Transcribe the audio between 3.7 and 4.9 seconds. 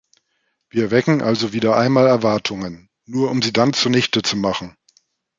zunichte zu machen.